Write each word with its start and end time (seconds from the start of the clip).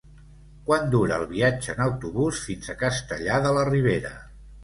Quant 0.69 0.87
dura 0.95 1.19
el 1.21 1.25
viatge 1.33 1.75
en 1.75 1.83
autobús 1.85 2.41
fins 2.47 2.73
a 2.73 2.77
Castellar 2.81 3.39
de 3.47 3.55
la 3.59 3.67
Ribera? 3.71 4.15